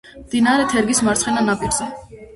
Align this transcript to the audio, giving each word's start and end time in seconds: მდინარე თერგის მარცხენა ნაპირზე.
მდინარე 0.21 0.65
თერგის 0.71 1.01
მარცხენა 1.09 1.47
ნაპირზე. 1.51 1.91